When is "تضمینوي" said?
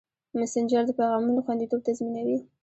1.87-2.37